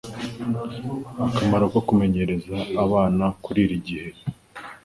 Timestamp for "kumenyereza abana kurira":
1.87-3.73